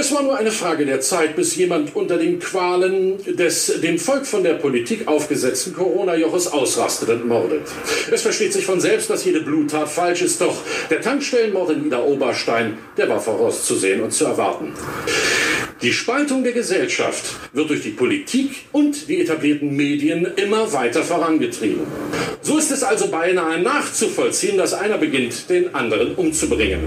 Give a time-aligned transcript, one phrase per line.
[0.00, 4.26] Es war nur eine Frage der Zeit, bis jemand unter den Qualen des dem Volk
[4.26, 7.68] von der Politik aufgesetzten Corona-Joches ausrastet und mordet.
[8.10, 10.56] Es versteht sich von selbst, dass jede Bluttat falsch ist, doch
[10.88, 14.72] der Tankstellenmord in Ida Oberstein, der war vorauszusehen und zu erwarten.
[15.82, 21.82] Die Spaltung der Gesellschaft wird durch die Politik und die etablierten Medien immer weiter vorangetrieben.
[22.40, 26.86] So ist es also beinahe nachzuvollziehen, dass einer beginnt, den anderen umzubringen.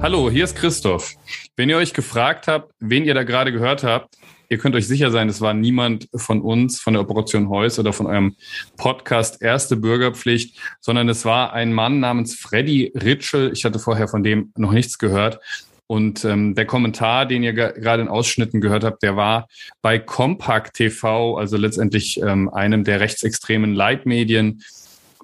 [0.00, 1.16] Hallo, hier ist Christoph.
[1.56, 4.16] Wenn ihr euch gefragt habt, wen ihr da gerade gehört habt,
[4.48, 7.92] ihr könnt euch sicher sein, es war niemand von uns, von der Operation Heus oder
[7.92, 8.36] von eurem
[8.76, 13.50] Podcast Erste Bürgerpflicht, sondern es war ein Mann namens Freddy Ritschel.
[13.52, 15.40] Ich hatte vorher von dem noch nichts gehört.
[15.88, 19.48] Und ähm, der Kommentar, den ihr gerade in Ausschnitten gehört habt, der war
[19.82, 24.62] bei Compact TV, also letztendlich ähm, einem der rechtsextremen Leitmedien,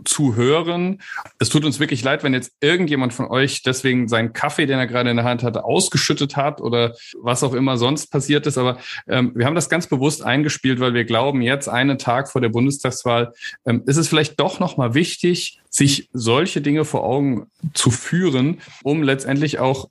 [0.04, 1.00] zu hören.
[1.38, 4.86] Es tut uns wirklich leid, wenn jetzt irgendjemand von euch deswegen seinen Kaffee, den er
[4.86, 8.58] gerade in der Hand hatte, ausgeschüttet hat oder was auch immer sonst passiert ist.
[8.58, 8.78] Aber
[9.08, 12.48] ähm, wir haben das ganz bewusst eingespielt, weil wir glauben, jetzt einen Tag vor der
[12.48, 13.32] Bundestagswahl
[13.66, 19.02] ähm, ist es vielleicht doch nochmal wichtig, sich solche Dinge vor Augen zu führen, um
[19.02, 19.88] letztendlich auch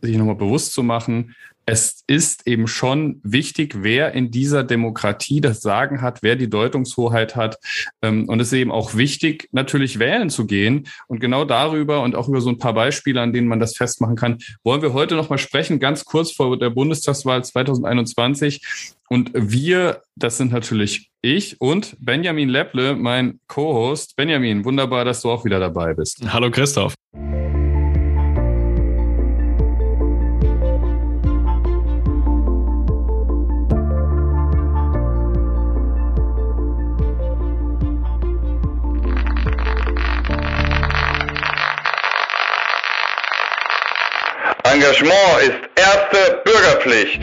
[0.00, 1.34] sich nochmal bewusst zu machen,
[1.66, 7.36] es ist eben schon wichtig, wer in dieser Demokratie das Sagen hat, wer die Deutungshoheit
[7.36, 7.58] hat.
[8.02, 10.88] Ähm, und es ist eben auch wichtig, natürlich wählen zu gehen.
[11.06, 14.16] Und genau darüber und auch über so ein paar Beispiele, an denen man das festmachen
[14.16, 18.62] kann, wollen wir heute nochmal sprechen, ganz kurz vor der Bundestagswahl 2021.
[19.08, 24.16] Und wir, das sind natürlich ich und Benjamin Lepple, mein Co-Host.
[24.16, 26.20] Benjamin, wunderbar, dass du auch wieder dabei bist.
[26.32, 26.94] Hallo Christoph.
[44.82, 47.22] Engagement ist erste Bürgerpflicht.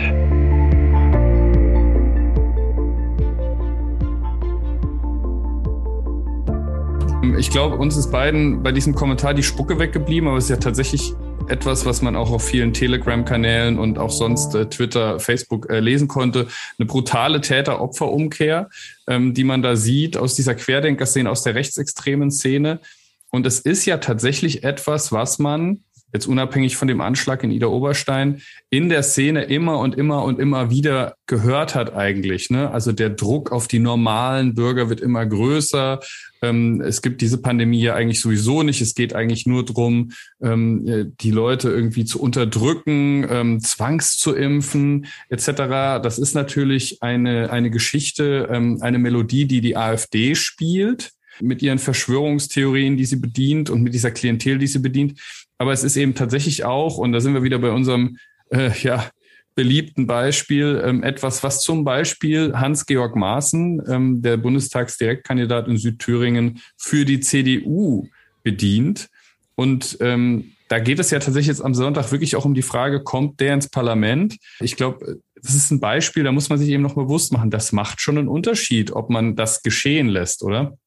[7.37, 10.55] Ich glaube, uns ist beiden bei diesem Kommentar die Spucke weggeblieben, aber es ist ja
[10.55, 11.13] tatsächlich
[11.49, 16.07] etwas, was man auch auf vielen Telegram-Kanälen und auch sonst äh, Twitter, Facebook äh, lesen
[16.07, 16.47] konnte.
[16.77, 18.69] Eine brutale Täter-Opfer-Umkehr,
[19.07, 22.79] ähm, die man da sieht aus dieser Querdenker-Szene, aus der rechtsextremen Szene.
[23.31, 25.83] Und es ist ja tatsächlich etwas, was man
[26.13, 30.39] jetzt unabhängig von dem Anschlag in Ida Oberstein, in der Szene immer und immer und
[30.39, 32.49] immer wieder gehört hat eigentlich.
[32.49, 32.71] Ne?
[32.71, 35.99] Also der Druck auf die normalen Bürger wird immer größer.
[36.41, 38.81] Ähm, es gibt diese Pandemie ja eigentlich sowieso nicht.
[38.81, 40.11] Es geht eigentlich nur drum,
[40.41, 46.01] ähm, die Leute irgendwie zu unterdrücken, ähm, zwangs zu impfen etc.
[46.01, 51.11] Das ist natürlich eine, eine Geschichte, ähm, eine Melodie, die die AfD spielt
[51.41, 55.19] mit ihren Verschwörungstheorien, die sie bedient und mit dieser Klientel, die sie bedient.
[55.57, 58.17] Aber es ist eben tatsächlich auch, und da sind wir wieder bei unserem
[58.51, 59.09] äh, ja,
[59.55, 67.03] beliebten Beispiel, ähm, etwas, was zum Beispiel Hans-Georg Maaßen, ähm, der Bundestagsdirektkandidat in Südthüringen, für
[67.03, 68.07] die CDU
[68.43, 69.09] bedient.
[69.55, 73.03] Und ähm, da geht es ja tatsächlich jetzt am Sonntag wirklich auch um die Frage,
[73.03, 74.37] kommt der ins Parlament?
[74.61, 77.71] Ich glaube, das ist ein Beispiel, da muss man sich eben noch bewusst machen, das
[77.71, 80.77] macht schon einen Unterschied, ob man das geschehen lässt, oder?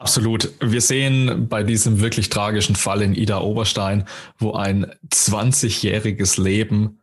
[0.00, 0.54] Absolut.
[0.60, 4.06] Wir sehen bei diesem wirklich tragischen Fall in Ida Oberstein,
[4.38, 7.02] wo ein 20-jähriges Leben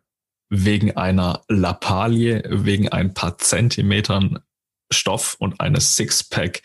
[0.49, 4.39] wegen einer Lappalie, wegen ein paar Zentimetern
[4.91, 6.63] Stoff und eines Sixpack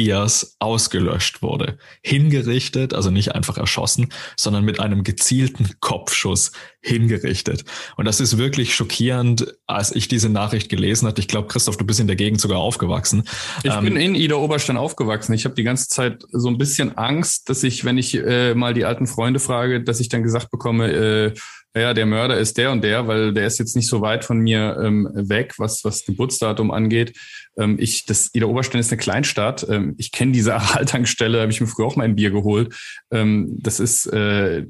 [0.00, 1.76] Biers ausgelöscht wurde.
[2.02, 7.66] Hingerichtet, also nicht einfach erschossen, sondern mit einem gezielten Kopfschuss hingerichtet.
[7.98, 11.20] Und das ist wirklich schockierend, als ich diese Nachricht gelesen hatte.
[11.20, 13.24] Ich glaube, Christoph, du bist in der Gegend sogar aufgewachsen.
[13.62, 15.34] Ich ähm, bin in Ida Oberstein aufgewachsen.
[15.34, 18.72] Ich habe die ganze Zeit so ein bisschen Angst, dass ich, wenn ich äh, mal
[18.72, 21.34] die alten Freunde frage, dass ich dann gesagt bekomme, äh,
[21.76, 24.38] ja, der Mörder ist der und der, weil der ist jetzt nicht so weit von
[24.38, 27.16] mir ähm, weg, was was Geburtsdatum angeht.
[27.58, 29.66] Ähm, ich, das Ida Oberstein ist eine Kleinstadt.
[29.68, 32.74] Ähm, ich kenne diese Aral-Tankstelle, habe ich mir früher auch mal ein Bier geholt.
[33.10, 34.66] Ähm, das ist äh,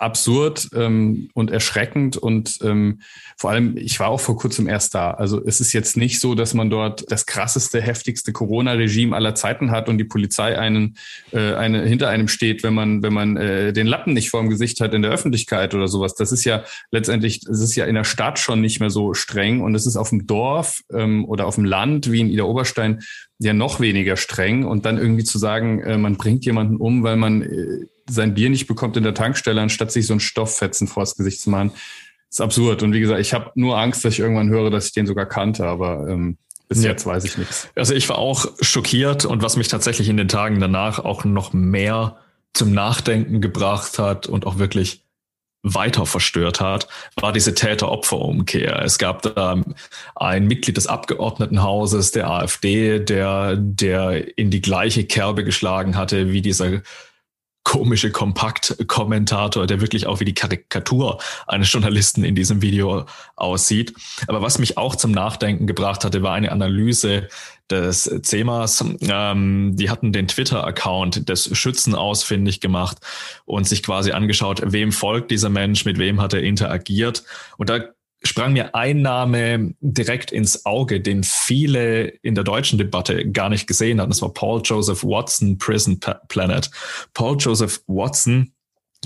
[0.00, 3.00] absurd ähm, und erschreckend und ähm,
[3.36, 5.10] vor allem, ich war auch vor kurzem erst da.
[5.10, 9.70] Also es ist jetzt nicht so, dass man dort das krasseste, heftigste Corona-Regime aller Zeiten
[9.70, 10.96] hat und die Polizei einen
[11.32, 14.48] äh, eine, hinter einem steht, wenn man wenn man äh, den Lappen nicht vor dem
[14.48, 16.14] Gesicht hat in der Öffentlichkeit oder sowas.
[16.14, 19.60] Das ist ja letztendlich, es ist ja in der Stadt schon nicht mehr so streng
[19.60, 23.00] und es ist auf dem Dorf ähm, oder auf dem Land wie in Ida Oberstein
[23.38, 27.16] ja noch weniger streng und dann irgendwie zu sagen, äh, man bringt jemanden um, weil
[27.16, 31.16] man äh, sein Bier nicht bekommt in der Tankstelle, anstatt sich so ein Stofffetzen vors
[31.16, 31.72] Gesicht zu machen.
[32.28, 32.82] ist absurd.
[32.82, 35.26] Und wie gesagt, ich habe nur Angst, dass ich irgendwann höre, dass ich den sogar
[35.26, 36.36] kannte, aber ähm,
[36.68, 36.90] bis ja.
[36.90, 37.68] jetzt weiß ich nichts.
[37.74, 41.52] Also ich war auch schockiert und was mich tatsächlich in den Tagen danach auch noch
[41.52, 42.18] mehr
[42.52, 45.02] zum Nachdenken gebracht hat und auch wirklich
[45.62, 48.82] weiter verstört hat, war diese Täter-Opfer-Umkehr.
[48.82, 49.60] Es gab da
[50.14, 56.40] ein Mitglied des Abgeordnetenhauses der AfD, der, der in die gleiche Kerbe geschlagen hatte wie
[56.40, 56.80] dieser
[57.62, 63.04] komische Kompakt-Kommentator, der wirklich auch wie die Karikatur eines Journalisten in diesem Video
[63.36, 63.94] aussieht.
[64.26, 67.28] Aber was mich auch zum Nachdenken gebracht hatte, war eine Analyse
[67.70, 68.84] des CEMAs.
[69.02, 72.98] Ähm, die hatten den Twitter-Account des Schützen ausfindig gemacht
[73.44, 77.24] und sich quasi angeschaut, wem folgt dieser Mensch, mit wem hat er interagiert.
[77.56, 77.80] Und da
[78.22, 83.66] sprang mir ein Name direkt ins Auge, den viele in der deutschen Debatte gar nicht
[83.66, 84.10] gesehen hatten.
[84.10, 86.70] Das war Paul Joseph Watson, Prison Planet.
[87.14, 88.52] Paul Joseph Watson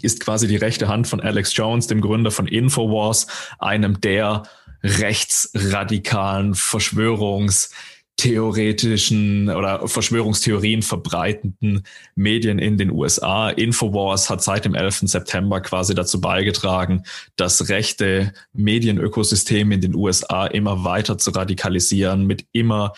[0.03, 3.29] ist quasi die rechte Hand von Alex Jones, dem Gründer von Infowars,
[3.59, 4.43] einem der
[4.83, 7.71] rechtsradikalen Verschwörungs-
[8.17, 11.83] theoretischen oder Verschwörungstheorien verbreitenden
[12.15, 13.51] Medien in den USA.
[13.51, 15.01] Infowars hat seit dem 11.
[15.05, 17.03] September quasi dazu beigetragen,
[17.37, 22.93] das rechte Medienökosystem in den USA immer weiter zu radikalisieren mit immer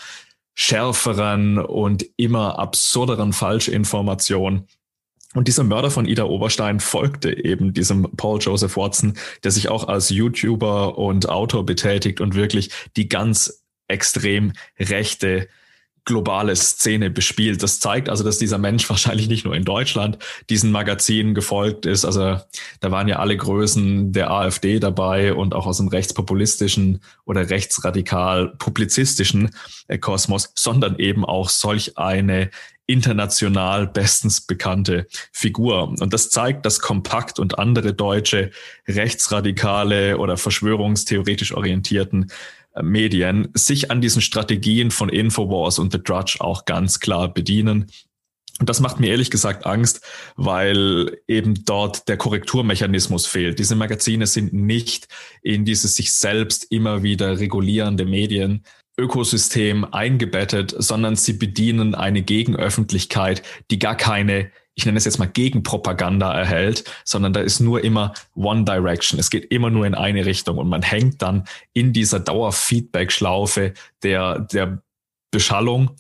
[0.55, 4.67] schärferen und immer absurderen Falschinformationen.
[5.35, 9.15] Und dieser Mörder von Ida Oberstein folgte eben diesem Paul Joseph Watson,
[9.45, 15.49] der sich auch als YouTuber und Autor betätigt und wirklich die ganz extrem rechte
[16.07, 17.63] globale Szene bespielt.
[17.63, 20.19] Das zeigt also, dass dieser Mensch wahrscheinlich nicht nur in Deutschland
[20.49, 22.07] diesen Magazinen gefolgt ist.
[22.07, 22.39] Also
[22.81, 28.55] da waren ja alle Größen der AfD dabei und auch aus dem rechtspopulistischen oder rechtsradikal
[28.59, 29.51] publizistischen
[29.89, 32.51] äh, Kosmos, sondern eben auch solch eine
[32.87, 35.89] international bestens bekannte Figur.
[35.89, 38.53] Und das zeigt, dass Kompakt und andere deutsche
[38.87, 42.31] rechtsradikale oder verschwörungstheoretisch orientierten
[42.83, 47.87] Medien sich an diesen Strategien von Infowars und The Drudge auch ganz klar bedienen.
[48.59, 50.01] Und das macht mir ehrlich gesagt Angst,
[50.37, 53.59] weil eben dort der Korrekturmechanismus fehlt.
[53.59, 55.09] Diese Magazine sind nicht
[55.43, 58.65] in dieses sich selbst immer wieder regulierende Medien
[58.99, 65.27] Ökosystem eingebettet, sondern sie bedienen eine Gegenöffentlichkeit, die gar keine ich nenne es jetzt mal
[65.27, 69.19] Gegenpropaganda erhält, sondern da ist nur immer One Direction.
[69.19, 74.41] Es geht immer nur in eine Richtung und man hängt dann in dieser Dauerfeedback-Schlaufe der,
[74.41, 74.83] der
[75.31, 75.93] Beschallung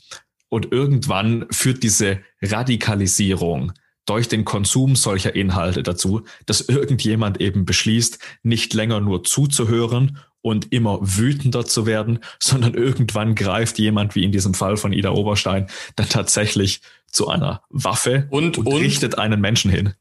[0.50, 3.72] und irgendwann führt diese Radikalisierung
[4.04, 10.72] durch den Konsum solcher Inhalte dazu, dass irgendjemand eben beschließt, nicht länger nur zuzuhören und
[10.72, 15.66] immer wütender zu werden, sondern irgendwann greift jemand, wie in diesem Fall von Ida Oberstein,
[15.96, 19.94] dann tatsächlich zu einer Waffe und, und, und richtet einen Menschen hin.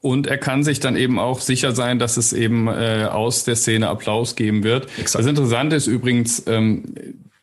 [0.00, 3.54] Und er kann sich dann eben auch sicher sein, dass es eben äh, aus der
[3.54, 4.86] Szene Applaus geben wird.
[4.98, 5.24] Exakt.
[5.24, 6.94] Das Interessante ist übrigens, ähm,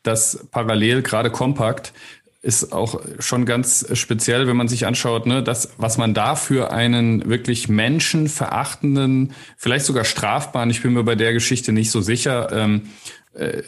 [0.02, 1.92] dass parallel gerade Kompakt
[2.42, 6.72] ist auch schon ganz speziell, wenn man sich anschaut, ne, das, was man da für
[6.72, 12.50] einen wirklich menschenverachtenden, vielleicht sogar strafbaren, ich bin mir bei der Geschichte nicht so sicher,
[12.52, 12.88] ähm,
[13.34, 13.62] äh,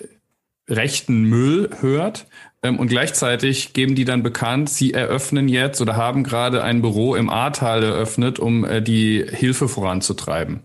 [0.69, 2.27] rechten Müll hört.
[2.63, 7.15] Ähm, und gleichzeitig geben die dann bekannt, sie eröffnen jetzt oder haben gerade ein Büro
[7.15, 10.61] im Ahrtal eröffnet, um äh, die Hilfe voranzutreiben.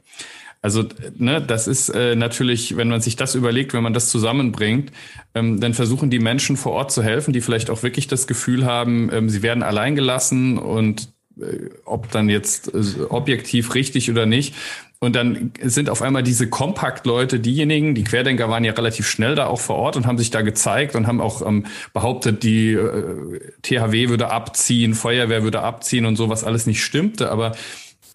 [0.62, 4.92] Also, ne, das ist äh, natürlich, wenn man sich das überlegt, wenn man das zusammenbringt,
[5.36, 8.66] ähm, dann versuchen die Menschen vor Ort zu helfen, die vielleicht auch wirklich das Gefühl
[8.66, 11.10] haben, ähm, sie werden allein gelassen und
[11.40, 14.56] äh, ob dann jetzt äh, objektiv richtig oder nicht.
[15.00, 19.46] Und dann sind auf einmal diese Kompakt-Leute diejenigen, die Querdenker waren ja relativ schnell da
[19.46, 23.40] auch vor Ort und haben sich da gezeigt und haben auch ähm, behauptet, die äh,
[23.62, 27.30] THW würde abziehen, Feuerwehr würde abziehen und so, was alles nicht stimmte.
[27.32, 27.56] Aber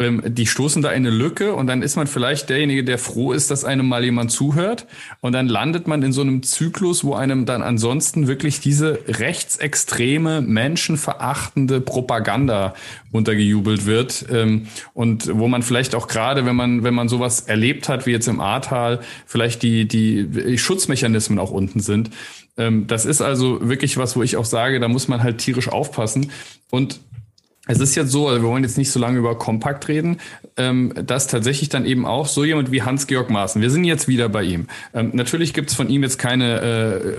[0.02, 3.32] ähm, die stoßen da in eine Lücke und dann ist man vielleicht derjenige, der froh
[3.32, 4.86] ist, dass einem mal jemand zuhört.
[5.20, 10.40] Und dann landet man in so einem Zyklus, wo einem dann ansonsten wirklich diese rechtsextreme,
[10.40, 12.74] menschenverachtende Propaganda
[13.12, 14.26] untergejubelt wird.
[14.30, 18.10] Ähm, und wo man vielleicht auch gerade, wenn man, wenn man sowas erlebt hat, wie
[18.10, 22.10] jetzt im Ahrtal, vielleicht die, die Schutzmechanismen auch unten sind.
[22.56, 25.68] Ähm, das ist also wirklich was, wo ich auch sage, da muss man halt tierisch
[25.68, 26.30] aufpassen.
[26.70, 27.00] Und
[27.68, 30.18] es ist jetzt so, also wir wollen jetzt nicht so lange über Kompakt reden,
[30.56, 34.28] ähm, dass tatsächlich dann eben auch so jemand wie Hans-Georg Maaßen, wir sind jetzt wieder
[34.28, 34.66] bei ihm.
[34.92, 36.64] Ähm, natürlich gibt es von ihm jetzt keine äh,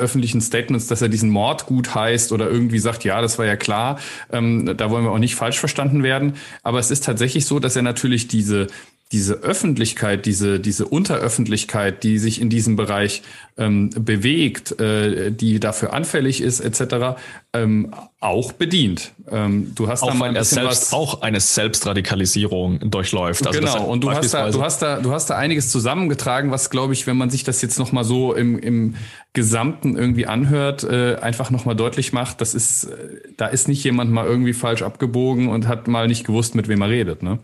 [0.01, 3.55] öffentlichen Statements, dass er diesen Mord gut heißt oder irgendwie sagt, ja, das war ja
[3.55, 3.99] klar.
[4.33, 6.33] Ähm, da wollen wir auch nicht falsch verstanden werden.
[6.61, 8.67] Aber es ist tatsächlich so, dass er natürlich diese
[9.13, 13.21] diese Öffentlichkeit, diese, diese Unteröffentlichkeit, die sich in diesem Bereich
[13.57, 17.21] ähm, bewegt, äh, die dafür anfällig ist, etc.,
[17.53, 19.11] ähm, auch bedient.
[19.29, 23.45] Ähm, du hast auch da mal ein er selbst was, auch eine Selbstradikalisierung durchläuft.
[23.45, 26.71] Also genau, und du hast, da, du, hast da, du hast da einiges zusammengetragen, was,
[26.71, 28.95] glaube ich, wenn man sich das jetzt nochmal so im, im
[29.33, 32.97] Gesamten irgendwie anhört, äh, einfach nochmal deutlich macht, das ist, äh,
[33.37, 36.81] da ist nicht jemand mal irgendwie falsch abgebogen und hat mal nicht gewusst, mit wem
[36.81, 37.37] er redet, ne?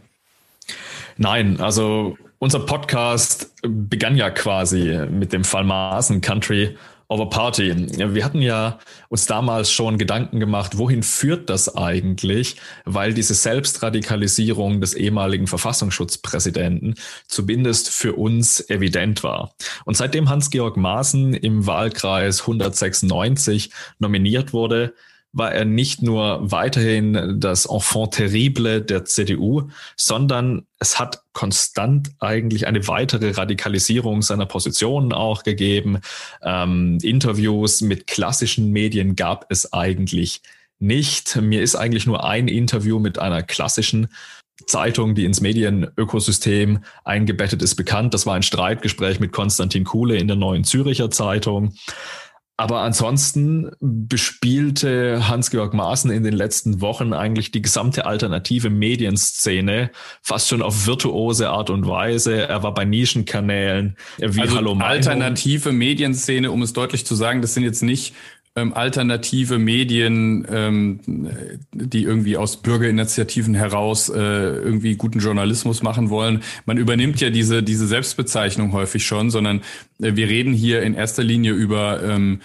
[1.22, 6.78] Nein, also unser Podcast begann ja quasi mit dem Fall Maaßen Country
[7.10, 7.76] over Party.
[7.76, 14.80] Wir hatten ja uns damals schon Gedanken gemacht, wohin führt das eigentlich, weil diese Selbstradikalisierung
[14.80, 16.96] des ehemaligen Verfassungsschutzpräsidenten
[17.28, 19.54] zumindest für uns evident war.
[19.84, 24.94] Und seitdem Hans-Georg Maaßen im Wahlkreis 196 nominiert wurde,
[25.32, 32.66] war er nicht nur weiterhin das Enfant terrible der CDU, sondern es hat konstant eigentlich
[32.66, 36.00] eine weitere Radikalisierung seiner Positionen auch gegeben.
[36.42, 40.42] Ähm, Interviews mit klassischen Medien gab es eigentlich
[40.80, 41.36] nicht.
[41.36, 44.08] Mir ist eigentlich nur ein Interview mit einer klassischen
[44.66, 48.14] Zeitung, die ins Medienökosystem eingebettet ist, bekannt.
[48.14, 51.74] Das war ein Streitgespräch mit Konstantin Kuhle in der Neuen Züricher Zeitung.
[52.60, 60.50] Aber ansonsten bespielte Hans-Georg Maaßen in den letzten Wochen eigentlich die gesamte alternative Medienszene fast
[60.50, 62.50] schon auf virtuose Art und Weise.
[62.50, 64.92] Er war bei Nischenkanälen wie also Hallo Meinung.
[64.92, 68.14] Alternative Medienszene, um es deutlich zu sagen, das sind jetzt nicht
[68.60, 71.00] ähm, alternative Medien, ähm,
[71.72, 76.44] die irgendwie aus Bürgerinitiativen heraus äh, irgendwie guten Journalismus machen wollen.
[76.66, 79.62] Man übernimmt ja diese, diese Selbstbezeichnung häufig schon, sondern
[80.02, 82.42] äh, wir reden hier in erster Linie über ähm,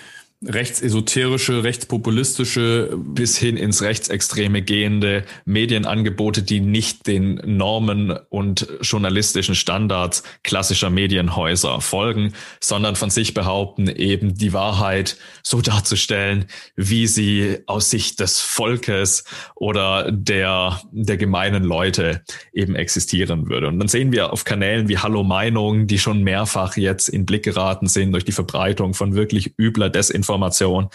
[0.47, 10.23] rechtsesoterische, rechtspopulistische bis hin ins Rechtsextreme gehende Medienangebote, die nicht den Normen und journalistischen Standards
[10.43, 16.47] klassischer Medienhäuser folgen, sondern von sich behaupten, eben die Wahrheit so darzustellen,
[16.77, 19.25] wie sie aus Sicht des Volkes
[19.55, 22.23] oder der, der gemeinen Leute
[22.53, 23.69] eben existieren würde.
[23.69, 27.45] Und dann sehen wir auf Kanälen wie Hallo Meinung, die schon mehrfach jetzt in Blick
[27.45, 30.89] geraten sind durch die Verbreitung von wirklich übler Desinformation Information.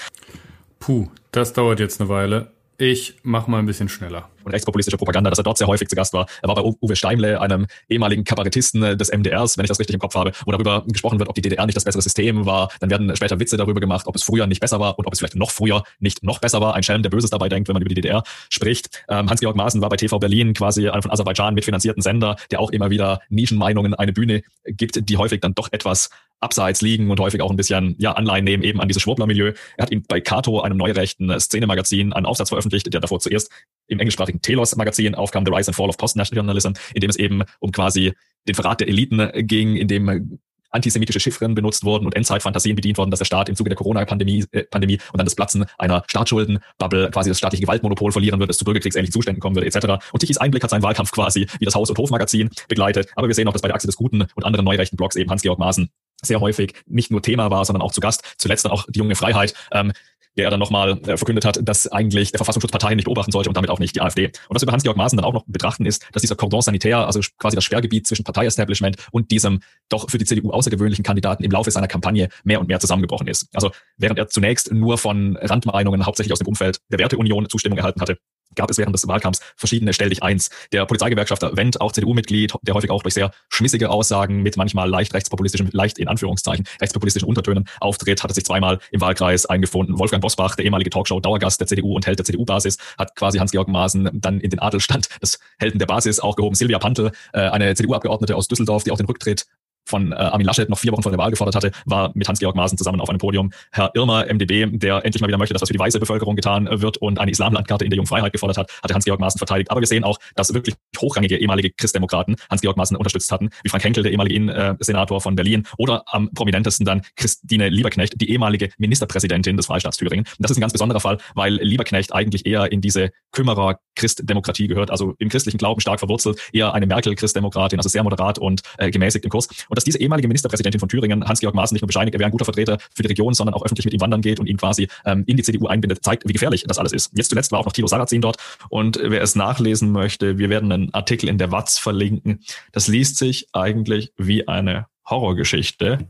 [0.80, 2.52] Puh, das dauert jetzt eine Weile.
[2.82, 4.30] Ich mach mal ein bisschen schneller.
[4.46, 6.28] Und rechtspopulistische Propaganda, dass er dort sehr häufig zu Gast war.
[6.42, 10.00] Er war bei Uwe Steimle, einem ehemaligen Kabarettisten des MDRs, wenn ich das richtig im
[10.00, 12.70] Kopf habe, wo darüber gesprochen wird, ob die DDR nicht das bessere System war.
[12.80, 15.20] Dann werden später Witze darüber gemacht, ob es früher nicht besser war und ob es
[15.20, 16.74] vielleicht noch früher nicht noch besser war.
[16.74, 19.04] Ein Schelm, der Böses dabei denkt, wenn man über die DDR spricht.
[19.10, 22.72] Ähm, Hans-Georg Maaßen war bei TV Berlin quasi einem von Aserbaidschan mitfinanzierten Sender, der auch
[22.72, 27.42] immer wieder Nischenmeinungen eine Bühne gibt, die häufig dann doch etwas abseits liegen und häufig
[27.42, 29.54] auch ein bisschen ja, Anleihen nehmen eben an dieses Schwurbler-Milieu.
[29.78, 33.52] Er hat ihm bei Kato, einem neurechten Szenemagazin, einen Aufsatz veröffentlicht, der davor zuerst
[33.88, 37.72] im englischsprachigen Telos-Magazin aufkam, The Rise and Fall of Post-Nationalism, in dem es eben um
[37.72, 38.14] quasi
[38.48, 40.40] den Verrat der Eliten ging, in dem
[40.72, 44.46] antisemitische Chiffren benutzt wurden und Endzeitfantasien bedient worden, dass der Staat im Zuge der Corona-Pandemie
[44.52, 48.58] äh, Pandemie und dann das Platzen einer Staatsschuldenbubble quasi das staatliche Gewaltmonopol verlieren wird, es
[48.58, 50.04] zu bürgerkriegsähnlichen Zuständen kommen wird, etc.
[50.12, 53.10] Und Tichys Einblick hat seinen Wahlkampf quasi wie das Haus- und Hofmagazin begleitet.
[53.16, 55.30] Aber wir sehen auch, dass bei der Achse des Guten und anderen neurechten Blogs eben
[55.30, 55.90] Hans-Georg Maaßen
[56.24, 58.36] sehr häufig nicht nur Thema war, sondern auch zu Gast.
[58.38, 59.94] Zuletzt dann auch die junge Freiheit, ähm,
[60.38, 63.50] der er dann nochmal äh, verkündet hat, dass eigentlich der Verfassungsschutz Parteien nicht beobachten sollte
[63.50, 64.28] und damit auch nicht die AfD.
[64.28, 67.06] Und was wir über Hans-Georg Maaßen dann auch noch betrachten ist, dass dieser Cordon sanitär,
[67.06, 71.52] also quasi das Sperrgebiet zwischen Parteiestablishment und diesem doch für die CDU außergewöhnlichen Kandidaten im
[71.52, 73.50] Laufe seiner Kampagne mehr und mehr zusammengebrochen ist.
[73.54, 78.02] Also während er zunächst nur von Randmeinungen hauptsächlich aus dem Umfeld der Werteunion Zustimmung erhalten
[78.02, 78.18] hatte,
[78.56, 80.50] gab es während des Wahlkampfs verschiedene Stell dich eins.
[80.72, 85.14] Der Polizeigewerkschafter Wendt, auch CDU-Mitglied, der häufig auch durch sehr schmissige Aussagen mit manchmal leicht
[85.14, 90.00] rechtspopulistischen, leicht in Anführungszeichen rechtspopulistischen Untertönen auftritt, hatte sich zweimal im Wahlkreis eingefunden.
[90.00, 94.10] Wolfgang Bosbach, der ehemalige Talkshow-Dauergast der CDU und Held der CDU-Basis, hat quasi Hans-Georg Maaßen
[94.14, 96.56] dann in den Adelstand des Helden der Basis auch gehoben.
[96.56, 99.46] Silvia Pantel, äh, eine CDU-Abgeordnete aus Düsseldorf, die auch den Rücktritt
[99.90, 102.56] von äh, Armin Laschet noch vier Wochen vor der Wahl gefordert hatte, war mit Hans-Georg
[102.56, 103.52] Maaßen zusammen auf einem Podium.
[103.72, 106.68] Herr Irmer, MdB, der endlich mal wieder möchte, dass was für die weiße Bevölkerung getan
[106.70, 109.72] wird und eine Islamlandkarte in der Jungfreiheit gefordert hat, hatte Hans-Georg Maaßen verteidigt.
[109.72, 113.84] Aber wir sehen auch, dass wirklich hochrangige ehemalige Christdemokraten Hans-Georg Maaßen unterstützt hatten, wie Frank
[113.84, 119.58] Henkel, der ehemalige Innensenator von Berlin, oder am prominentesten dann Christine Lieberknecht, die ehemalige Ministerpräsidentin
[119.58, 120.26] des Freistaats Thüringen.
[120.26, 124.92] Und das ist ein ganz besonderer Fall, weil Lieberknecht eigentlich eher in diese Kümmerer-Christdemokratie gehört,
[124.92, 129.26] also im christlichen Glauben stark verwurzelt, eher eine Merkel-Christdemokratin, also sehr moderat und äh, gemäßigt
[129.26, 129.48] im Kurs.
[129.48, 132.32] Und dass diese ehemalige Ministerpräsidentin von Thüringen, Hans-Georg Maaßen, nicht nur bescheinigt, er wäre ein
[132.32, 134.90] guter Vertreter für die Region, sondern auch öffentlich mit ihm wandern geht und ihn quasi
[135.06, 137.12] ähm, in die CDU einbindet, zeigt, wie gefährlich das alles ist.
[137.16, 138.36] Jetzt zuletzt war auch noch Thilo Sarrazin dort
[138.68, 142.42] und wer es nachlesen möchte, wir werden einen Artikel in der Watz verlinken.
[142.74, 146.08] Das liest sich eigentlich wie eine Horrorgeschichte.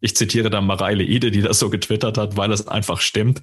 [0.00, 3.42] Ich zitiere da Mareile Ide, die das so getwittert hat, weil es einfach stimmt.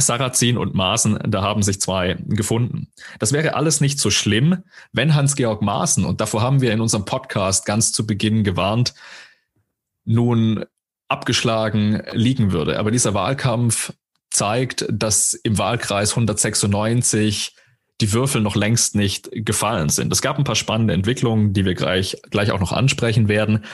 [0.00, 2.88] Sarrazin und Maaßen, da haben sich zwei gefunden.
[3.18, 4.62] Das wäre alles nicht so schlimm,
[4.92, 8.94] wenn Hans-Georg Maaßen, und davor haben wir in unserem Podcast ganz zu Beginn gewarnt,
[10.04, 10.64] nun
[11.08, 12.78] abgeschlagen liegen würde.
[12.78, 13.92] Aber dieser Wahlkampf
[14.30, 17.54] zeigt, dass im Wahlkreis 196
[18.00, 20.12] die Würfel noch längst nicht gefallen sind.
[20.12, 23.64] Es gab ein paar spannende Entwicklungen, die wir gleich, gleich auch noch ansprechen werden.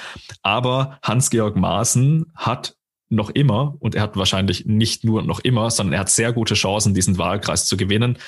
[0.43, 2.77] Aber Hans-Georg Maaßen hat
[3.09, 6.55] noch immer, und er hat wahrscheinlich nicht nur noch immer, sondern er hat sehr gute
[6.55, 8.19] Chancen, diesen Wahlkreis zu gewinnen.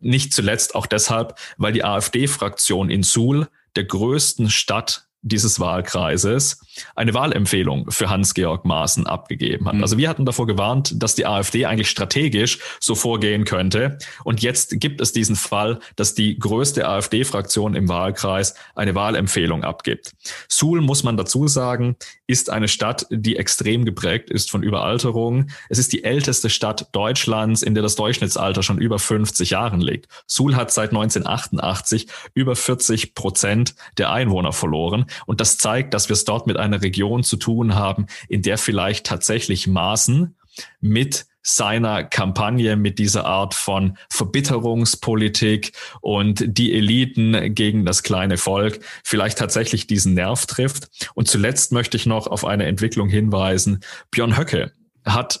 [0.00, 6.60] Nicht zuletzt auch deshalb, weil die AfD-Fraktion in Suhl, der größten Stadt dieses Wahlkreises
[6.94, 9.74] eine Wahlempfehlung für Hans-Georg Maaßen abgegeben hat.
[9.74, 9.82] Mhm.
[9.82, 13.98] Also wir hatten davor gewarnt, dass die AfD eigentlich strategisch so vorgehen könnte.
[14.22, 20.12] Und jetzt gibt es diesen Fall, dass die größte AfD-Fraktion im Wahlkreis eine Wahlempfehlung abgibt.
[20.46, 25.48] Suhl, muss man dazu sagen, ist eine Stadt, die extrem geprägt ist von Überalterung.
[25.68, 30.08] Es ist die älteste Stadt Deutschlands, in der das Durchschnittsalter schon über 50 Jahren liegt.
[30.26, 35.06] Suhl hat seit 1988 über 40 Prozent der Einwohner verloren.
[35.26, 38.56] Und das zeigt, dass wir es dort mit einer Region zu tun haben, in der
[38.56, 40.34] vielleicht tatsächlich Maßen
[40.80, 48.80] mit seiner Kampagne mit dieser Art von Verbitterungspolitik und die Eliten gegen das kleine Volk
[49.04, 50.88] vielleicht tatsächlich diesen Nerv trifft.
[51.14, 53.80] Und zuletzt möchte ich noch auf eine Entwicklung hinweisen.
[54.10, 54.72] Björn Höcke
[55.04, 55.40] hat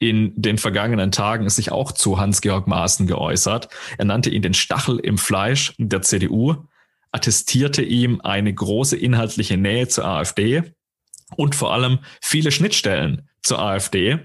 [0.00, 3.68] in den vergangenen Tagen sich auch zu Hans-Georg Maaßen geäußert.
[3.98, 6.56] Er nannte ihn den Stachel im Fleisch der CDU
[7.16, 10.62] attestierte ihm eine große inhaltliche Nähe zur AfD
[11.36, 14.18] und vor allem viele Schnittstellen zur AfD.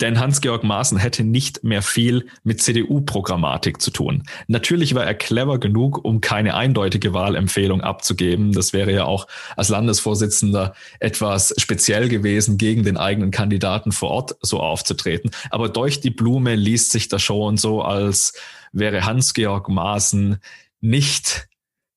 [0.00, 4.24] Denn Hans-Georg Maaßen hätte nicht mehr viel mit CDU-Programmatik zu tun.
[4.46, 8.52] Natürlich war er clever genug, um keine eindeutige Wahlempfehlung abzugeben.
[8.52, 14.36] Das wäre ja auch als Landesvorsitzender etwas speziell gewesen, gegen den eigenen Kandidaten vor Ort
[14.42, 15.30] so aufzutreten.
[15.50, 18.34] Aber durch die Blume liest sich das schon so, als
[18.72, 20.36] wäre Hans-Georg Maaßen
[20.82, 21.48] nicht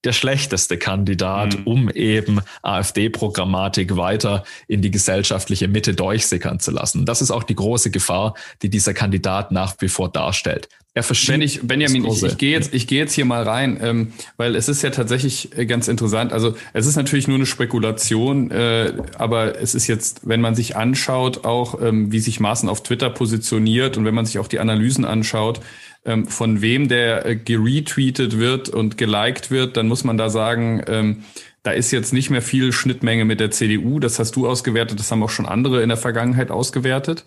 [0.06, 1.64] der schlechteste Kandidat, mhm.
[1.66, 7.06] um eben AfD-Programmatik weiter in die gesellschaftliche Mitte durchsickern zu lassen.
[7.06, 10.70] Das ist auch die große Gefahr, die dieser Kandidat nach wie vor darstellt.
[10.96, 14.12] Er Wenn ich, Benjamin, ich, ich gehe jetzt, ich gehe jetzt hier mal rein, ähm,
[14.38, 16.34] weil es ist ja tatsächlich äh, ganz interessant.
[16.34, 20.76] Also es ist natürlich nur eine Spekulation, äh, aber es ist jetzt, wenn man sich
[20.76, 24.60] anschaut, auch ähm, wie sich Maaßen auf Twitter positioniert und wenn man sich auch die
[24.60, 25.62] Analysen anschaut,
[26.06, 30.82] ähm, von wem der äh, geretweetet wird und geliked wird, dann muss man da sagen,
[30.88, 31.24] ähm,
[31.64, 34.00] da ist jetzt nicht mehr viel Schnittmenge mit der CDU.
[34.00, 37.26] Das hast du ausgewertet, das haben auch schon andere in der Vergangenheit ausgewertet.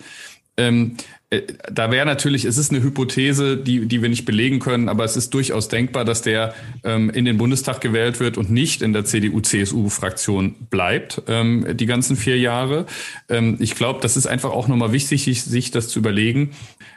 [0.56, 0.96] Ähm,
[1.30, 5.04] äh, da wäre natürlich, es ist eine Hypothese, die, die wir nicht belegen können, aber
[5.04, 8.92] es ist durchaus denkbar, dass der ähm, in den Bundestag gewählt wird und nicht in
[8.92, 12.86] der CDU-CSU-Fraktion bleibt, ähm, die ganzen vier Jahre.
[13.30, 16.50] Ähm, ich glaube, das ist einfach auch nochmal wichtig, sich das zu überlegen.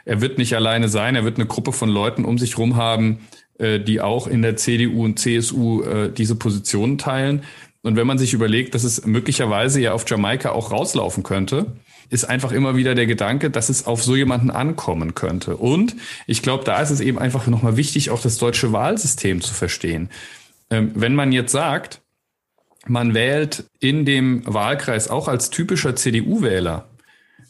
[0.06, 3.18] Er wird nicht alleine sein, er wird eine Gruppe von Leuten um sich rum haben,
[3.58, 7.42] äh, die auch in der CDU und CSU äh, diese Positionen teilen.
[7.82, 11.66] Und wenn man sich überlegt, dass es möglicherweise ja auf Jamaika auch rauslaufen könnte,
[12.08, 15.56] ist einfach immer wieder der Gedanke, dass es auf so jemanden ankommen könnte.
[15.56, 15.96] Und
[16.28, 20.10] ich glaube, da ist es eben einfach nochmal wichtig, auch das deutsche Wahlsystem zu verstehen.
[20.70, 22.00] Ähm, wenn man jetzt sagt,
[22.86, 26.88] man wählt in dem Wahlkreis auch als typischer CDU-Wähler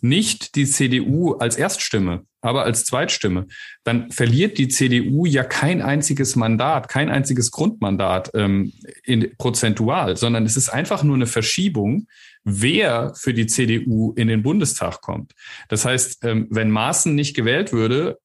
[0.00, 3.46] nicht die CDU als Erststimme, aber als Zweitstimme,
[3.84, 8.72] dann verliert die CDU ja kein einziges Mandat, kein einziges Grundmandat ähm,
[9.04, 12.06] in, prozentual, sondern es ist einfach nur eine Verschiebung
[12.46, 15.32] wer für die CDU in den Bundestag kommt.
[15.68, 18.18] Das heißt, ähm, wenn Maaßen nicht gewählt würde,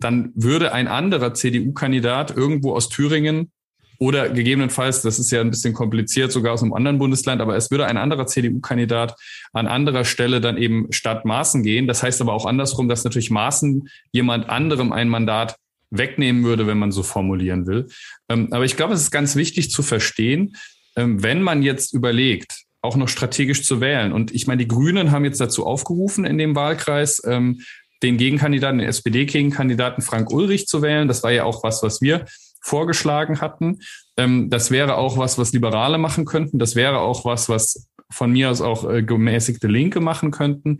[0.00, 3.52] dann würde ein anderer CDU-Kandidat irgendwo aus Thüringen
[4.00, 7.70] oder gegebenenfalls, das ist ja ein bisschen kompliziert, sogar aus einem anderen Bundesland, aber es
[7.70, 9.14] würde ein anderer CDU-Kandidat
[9.52, 11.86] an anderer Stelle dann eben statt Maaßen gehen.
[11.86, 15.56] Das heißt aber auch andersrum, dass natürlich Maaßen jemand anderem ein Mandat
[15.90, 17.88] wegnehmen würde, wenn man so formulieren will.
[18.30, 20.56] Ähm, aber ich glaube, es ist ganz wichtig zu verstehen,
[20.96, 24.12] ähm, wenn man jetzt überlegt, auch noch strategisch zu wählen.
[24.12, 27.60] Und ich meine, die Grünen haben jetzt dazu aufgerufen in dem Wahlkreis, ähm,
[28.02, 31.06] den Gegenkandidaten, den SPD-Gegenkandidaten Frank Ulrich zu wählen.
[31.06, 32.24] Das war ja auch was, was wir
[32.60, 33.80] vorgeschlagen hatten.
[34.16, 36.58] Ähm, das wäre auch was, was Liberale machen könnten.
[36.58, 40.78] Das wäre auch was, was von mir aus auch äh, gemäßigte Linke machen könnten.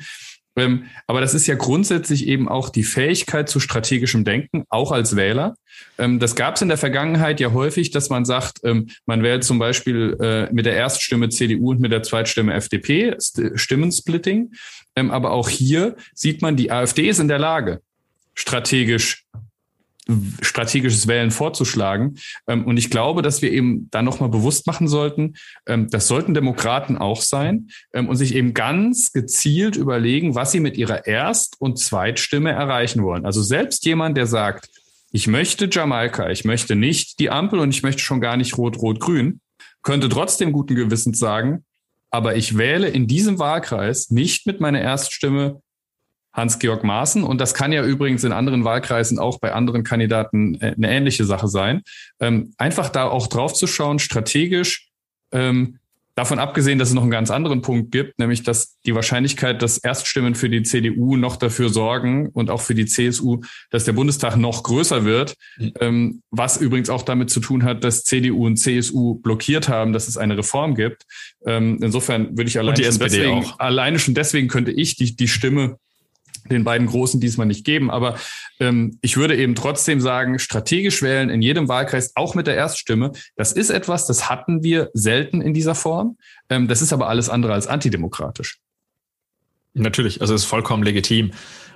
[0.57, 5.15] Ähm, aber das ist ja grundsätzlich eben auch die Fähigkeit zu strategischem Denken, auch als
[5.15, 5.55] Wähler.
[5.97, 9.45] Ähm, das gab es in der Vergangenheit ja häufig, dass man sagt, ähm, man wählt
[9.45, 13.17] zum Beispiel äh, mit der Erststimme CDU und mit der Zweitstimme FDP,
[13.55, 14.53] Stimmensplitting.
[14.97, 17.81] aber auch hier sieht man, die AfD ist in der Lage,
[18.35, 19.25] strategisch
[20.43, 22.17] strategisches Wählen vorzuschlagen.
[22.47, 25.35] Ähm, und ich glaube, dass wir eben da nochmal bewusst machen sollten,
[25.67, 30.61] ähm, das sollten Demokraten auch sein ähm, und sich eben ganz gezielt überlegen, was sie
[30.61, 33.25] mit ihrer Erst- und Zweitstimme erreichen wollen.
[33.25, 34.69] Also selbst jemand, der sagt,
[35.13, 39.41] ich möchte Jamaika, ich möchte nicht die Ampel und ich möchte schon gar nicht Rot-Rot-Grün,
[39.83, 41.65] könnte trotzdem guten Gewissens sagen,
[42.11, 45.63] aber ich wähle in diesem Wahlkreis nicht mit meiner Erststimme
[46.33, 47.25] Hans-Georg Maaßen.
[47.25, 51.25] Und das kann ja übrigens in anderen Wahlkreisen auch bei anderen Kandidaten äh, eine ähnliche
[51.25, 51.83] Sache sein.
[52.21, 54.89] Ähm, einfach da auch drauf zu schauen, strategisch,
[55.33, 55.81] ähm,
[56.21, 59.79] Davon abgesehen, dass es noch einen ganz anderen Punkt gibt, nämlich dass die Wahrscheinlichkeit, dass
[59.79, 63.41] Erststimmen für die CDU noch dafür sorgen und auch für die CSU,
[63.71, 65.73] dass der Bundestag noch größer wird, mhm.
[65.81, 70.09] ähm, was übrigens auch damit zu tun hat, dass CDU und CSU blockiert haben, dass
[70.09, 71.07] es eine Reform gibt.
[71.47, 75.79] Ähm, insofern würde ich alleine schon, deswegen, alleine schon deswegen könnte ich die, die Stimme
[76.51, 77.91] den beiden Großen diesmal nicht geben.
[77.91, 78.17] Aber
[78.59, 83.13] ähm, ich würde eben trotzdem sagen, strategisch wählen in jedem Wahlkreis, auch mit der Erststimme,
[83.37, 86.17] das ist etwas, das hatten wir selten in dieser Form.
[86.49, 88.59] Ähm, das ist aber alles andere als antidemokratisch.
[89.75, 91.31] Natürlich, also es ist vollkommen legitim.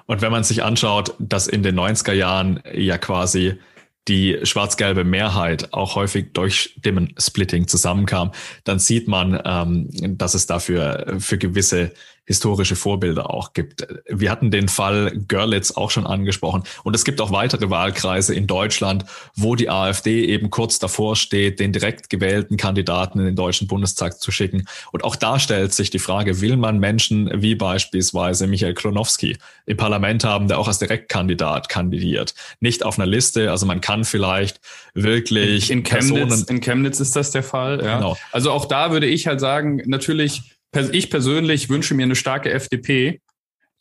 [0.07, 3.55] Und wenn man sich anschaut, dass in den 90er Jahren ja quasi
[4.09, 8.33] die schwarz-gelbe Mehrheit auch häufig durch Stimmensplitting zusammenkam,
[8.65, 11.93] dann sieht man, ähm, dass es dafür für gewisse
[12.27, 13.87] historische Vorbilder auch gibt.
[14.09, 16.63] Wir hatten den Fall Görlitz auch schon angesprochen.
[16.83, 21.61] Und es gibt auch weitere Wahlkreise in Deutschland, wo die AfD eben kurz davor steht,
[21.61, 24.67] den direkt gewählten Kandidaten in den Deutschen Bundestag zu schicken.
[24.93, 29.77] Und auch da stellt sich die Frage, will man Menschen wie beispielsweise Michael Klonowski im
[29.77, 32.35] Parlament haben, der auch als Direktkandidat kandidiert?
[32.61, 34.61] Nicht auf einer Liste, also man kann vielleicht
[34.95, 37.83] wirklich in, in Chemnitz, in Chemnitz ist das der Fall.
[37.85, 37.97] Ja.
[37.97, 38.17] Genau.
[38.33, 43.21] Also auch da würde ich halt sagen, natürlich ich persönlich wünsche mir eine starke FDP,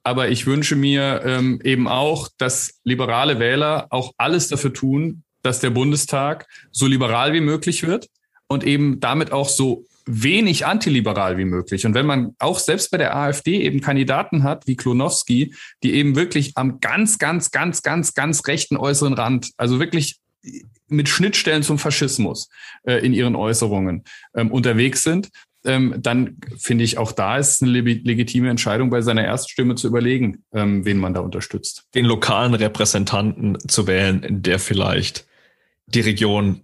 [0.03, 5.59] aber ich wünsche mir ähm, eben auch, dass liberale Wähler auch alles dafür tun, dass
[5.59, 8.07] der Bundestag so liberal wie möglich wird
[8.47, 11.85] und eben damit auch so wenig antiliberal wie möglich.
[11.85, 16.15] Und wenn man auch selbst bei der AfD eben Kandidaten hat wie Klonowski, die eben
[16.15, 20.19] wirklich am ganz, ganz, ganz, ganz, ganz rechten äußeren Rand, also wirklich
[20.87, 22.49] mit Schnittstellen zum Faschismus
[22.83, 24.03] äh, in ihren Äußerungen
[24.35, 25.29] ähm, unterwegs sind,
[25.65, 30.43] ähm, dann finde ich auch da ist eine legitime Entscheidung bei seiner Erststimme zu überlegen,
[30.53, 31.85] ähm, wen man da unterstützt.
[31.95, 35.25] Den lokalen Repräsentanten zu wählen, der vielleicht
[35.87, 36.61] die Region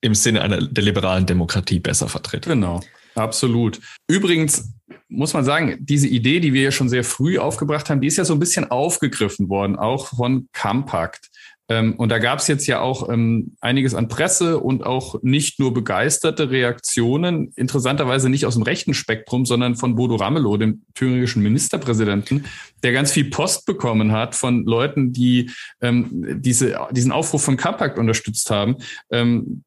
[0.00, 2.46] im Sinne einer der liberalen Demokratie besser vertritt.
[2.46, 2.80] Genau,
[3.14, 3.80] absolut.
[4.08, 4.72] Übrigens
[5.08, 8.16] muss man sagen, diese Idee, die wir ja schon sehr früh aufgebracht haben, die ist
[8.16, 11.30] ja so ein bisschen aufgegriffen worden, auch von Kampakt.
[11.68, 15.58] Ähm, und da gab es jetzt ja auch ähm, einiges an Presse und auch nicht
[15.58, 21.42] nur begeisterte Reaktionen, interessanterweise nicht aus dem rechten Spektrum, sondern von Bodo Ramelow, dem thüringischen
[21.42, 22.44] Ministerpräsidenten,
[22.82, 27.98] der ganz viel Post bekommen hat von Leuten, die ähm, diese, diesen Aufruf von Kampakt
[27.98, 28.76] unterstützt haben.
[29.10, 29.62] Ähm,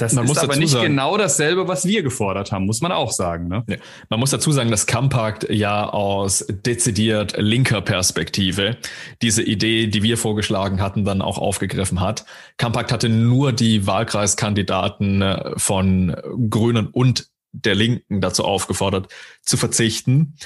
[0.00, 3.12] das man ist aber nicht sagen, genau dasselbe, was wir gefordert haben, muss man auch
[3.12, 3.48] sagen.
[3.48, 3.64] Ne?
[3.68, 3.76] Ja.
[4.08, 8.76] Man muss dazu sagen, dass Kampakt ja aus dezidiert linker Perspektive
[9.22, 12.24] diese Idee, die wir vorgeschlagen hatten, dann auch aufgegriffen hat.
[12.56, 16.16] Kampakt hatte nur die Wahlkreiskandidaten äh, von
[16.48, 20.36] Grünen und der Linken dazu aufgefordert, zu verzichten.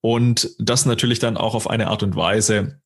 [0.00, 2.80] Und das natürlich dann auch auf eine Art und Weise,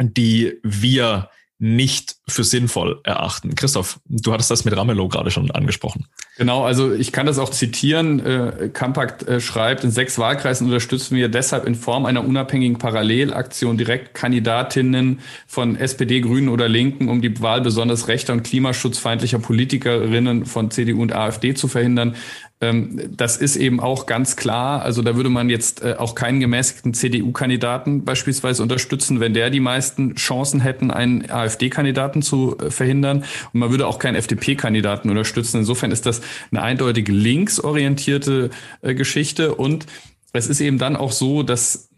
[0.00, 1.30] die wir
[1.64, 3.54] nicht für sinnvoll erachten.
[3.54, 6.04] Christoph, du hattest das mit Ramelow gerade schon angesprochen.
[6.36, 8.20] Genau, also ich kann das auch zitieren.
[8.20, 13.78] Äh, Kampakt äh, schreibt, in sechs Wahlkreisen unterstützen wir deshalb in Form einer unabhängigen Parallelaktion
[13.78, 20.44] direkt Kandidatinnen von SPD, Grünen oder Linken, um die Wahl besonders rechter und klimaschutzfeindlicher Politikerinnen
[20.44, 22.14] von CDU und AfD zu verhindern.
[22.60, 24.82] Ähm, das ist eben auch ganz klar.
[24.82, 29.60] Also da würde man jetzt äh, auch keinen gemäßigten CDU-Kandidaten beispielsweise unterstützen, wenn der die
[29.60, 33.24] meisten Chancen hätten, einen AfD-Kandidaten zu äh, verhindern.
[33.52, 35.58] Und man würde auch keinen FDP-Kandidaten unterstützen.
[35.58, 38.50] Insofern ist das eine eindeutig linksorientierte
[38.82, 39.54] äh, Geschichte.
[39.54, 39.86] Und
[40.32, 41.88] es ist eben dann auch so, dass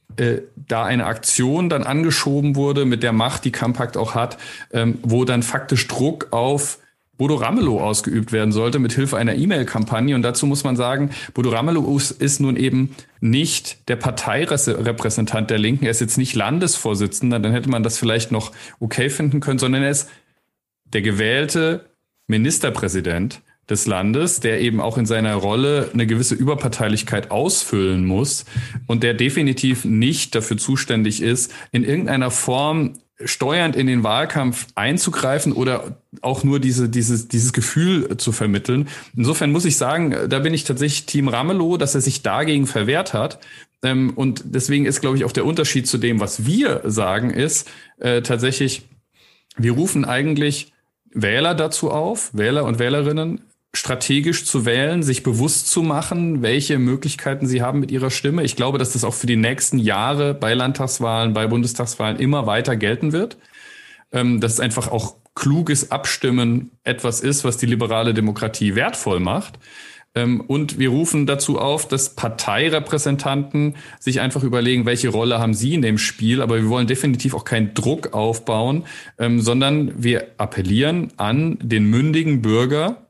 [0.68, 4.38] da eine Aktion dann angeschoben wurde mit der Macht, die Kampakt auch hat,
[4.72, 6.78] ähm, wo dann faktisch Druck auf
[7.18, 10.14] Bodo Ramelow ausgeübt werden sollte mit Hilfe einer E-Mail-Kampagne.
[10.14, 15.84] Und dazu muss man sagen, Bodo Ramelow ist nun eben nicht der Parteirepräsentant der Linken.
[15.84, 19.82] Er ist jetzt nicht Landesvorsitzender, dann hätte man das vielleicht noch okay finden können, sondern
[19.82, 20.10] er ist
[20.84, 21.86] der gewählte
[22.26, 28.44] Ministerpräsident des Landes, der eben auch in seiner Rolle eine gewisse Überparteilichkeit ausfüllen muss
[28.86, 35.52] und der definitiv nicht dafür zuständig ist, in irgendeiner Form steuernd in den Wahlkampf einzugreifen
[35.52, 38.88] oder auch nur diese, dieses, dieses Gefühl zu vermitteln.
[39.16, 43.14] Insofern muss ich sagen, da bin ich tatsächlich Team Ramelow, dass er sich dagegen verwehrt
[43.14, 43.38] hat.
[43.82, 47.68] Ähm, und deswegen ist, glaube ich, auch der Unterschied zu dem, was wir sagen, ist
[47.98, 48.82] äh, tatsächlich,
[49.56, 50.72] wir rufen eigentlich
[51.10, 53.40] Wähler dazu auf, Wähler und Wählerinnen,
[53.76, 58.42] strategisch zu wählen, sich bewusst zu machen, welche Möglichkeiten sie haben mit ihrer Stimme.
[58.42, 62.76] Ich glaube, dass das auch für die nächsten Jahre bei Landtagswahlen, bei Bundestagswahlen immer weiter
[62.76, 63.36] gelten wird.
[64.12, 69.58] Ähm, dass es einfach auch kluges Abstimmen etwas ist, was die liberale Demokratie wertvoll macht.
[70.14, 75.74] Ähm, und wir rufen dazu auf, dass Parteirepräsentanten sich einfach überlegen, welche Rolle haben sie
[75.74, 76.40] in dem Spiel.
[76.40, 78.84] Aber wir wollen definitiv auch keinen Druck aufbauen,
[79.18, 83.05] ähm, sondern wir appellieren an den mündigen Bürger,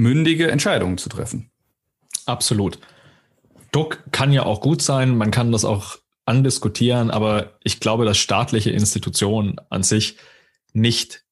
[0.00, 1.50] mündige Entscheidungen zu treffen.
[2.26, 2.78] Absolut.
[3.72, 8.18] Druck kann ja auch gut sein, man kann das auch andiskutieren, aber ich glaube, dass
[8.18, 10.16] staatliche Institutionen an sich
[10.72, 11.24] nicht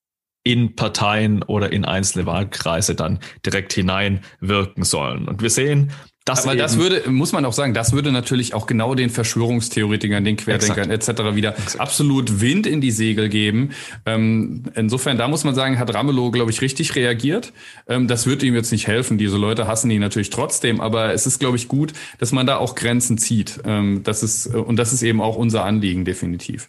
[0.45, 5.29] in Parteien oder in einzelne Wahlkreise dann direkt hineinwirken sollen.
[5.29, 5.93] Und wir sehen,
[6.25, 10.25] das Aber das würde, muss man auch sagen, das würde natürlich auch genau den Verschwörungstheoretikern,
[10.25, 11.09] den Querdenkern etc.
[11.35, 11.81] wieder Exakt.
[11.81, 13.71] absolut Wind in die Segel geben.
[14.05, 17.55] Ähm, insofern, da muss man sagen, hat Ramelow, glaube ich, richtig reagiert.
[17.87, 19.17] Ähm, das wird ihm jetzt nicht helfen.
[19.17, 22.59] Diese Leute hassen ihn natürlich trotzdem, aber es ist, glaube ich, gut, dass man da
[22.59, 23.61] auch Grenzen zieht.
[23.65, 26.69] Ähm, das ist, und das ist eben auch unser Anliegen, definitiv.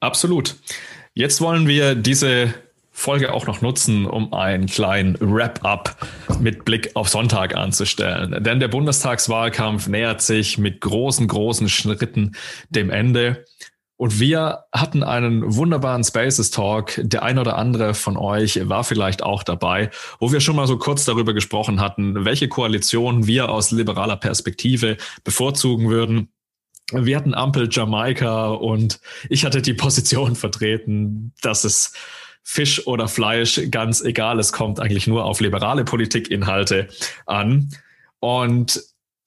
[0.00, 0.56] Absolut.
[1.14, 2.52] Jetzt wollen wir diese
[2.92, 5.96] Folge auch noch nutzen, um einen kleinen Wrap-up
[6.40, 8.44] mit Blick auf Sonntag anzustellen.
[8.44, 12.36] Denn der Bundestagswahlkampf nähert sich mit großen, großen Schritten
[12.68, 13.44] dem Ende.
[13.96, 17.00] Und wir hatten einen wunderbaren Spaces Talk.
[17.02, 20.76] Der ein oder andere von euch war vielleicht auch dabei, wo wir schon mal so
[20.76, 26.28] kurz darüber gesprochen hatten, welche Koalition wir aus liberaler Perspektive bevorzugen würden.
[26.92, 29.00] Wir hatten Ampel Jamaika und
[29.30, 31.94] ich hatte die Position vertreten, dass es
[32.42, 34.38] Fisch oder Fleisch, ganz egal.
[34.38, 36.88] Es kommt eigentlich nur auf liberale Politikinhalte
[37.26, 37.70] an.
[38.20, 38.82] Und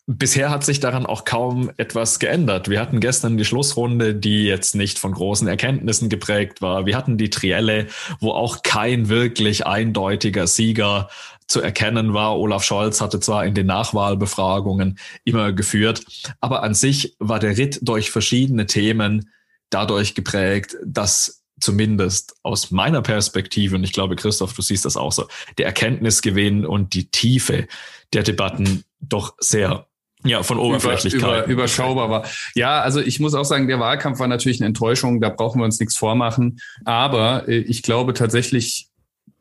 [0.08, 2.70] bisher hat sich daran auch kaum etwas geändert.
[2.70, 6.86] Wir hatten gestern die Schlussrunde, die jetzt nicht von großen Erkenntnissen geprägt war.
[6.86, 7.88] Wir hatten die Trielle,
[8.20, 11.10] wo auch kein wirklich eindeutiger Sieger
[11.48, 12.38] zu erkennen war.
[12.38, 16.04] Olaf Scholz hatte zwar in den Nachwahlbefragungen immer geführt,
[16.40, 19.30] aber an sich war der Ritt durch verschiedene Themen
[19.70, 25.12] dadurch geprägt, dass zumindest aus meiner Perspektive, und ich glaube, Christoph, du siehst das auch
[25.12, 27.68] so, der Erkenntnisgewinn und die Tiefe
[28.14, 29.88] der Debatten doch sehr
[30.24, 31.22] ja, von Oberflächlichkeit.
[31.22, 32.26] Über, über, überschaubar war.
[32.56, 35.66] Ja, also ich muss auch sagen, der Wahlkampf war natürlich eine Enttäuschung, da brauchen wir
[35.66, 36.60] uns nichts vormachen.
[36.84, 38.90] Aber äh, ich glaube tatsächlich,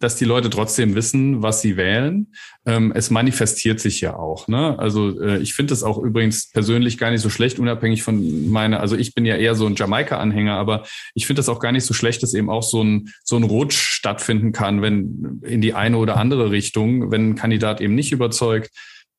[0.04, 2.28] dass die Leute trotzdem wissen, was sie wählen.
[2.66, 4.48] Ähm, es manifestiert sich ja auch.
[4.48, 4.78] Ne?
[4.78, 8.80] Also äh, ich finde es auch übrigens persönlich gar nicht so schlecht, unabhängig von meiner,
[8.80, 11.86] also ich bin ja eher so ein Jamaika-Anhänger, aber ich finde es auch gar nicht
[11.86, 15.72] so schlecht, dass eben auch so ein, so ein Rutsch stattfinden kann, wenn in die
[15.72, 18.70] eine oder andere Richtung, wenn ein Kandidat eben nicht überzeugt.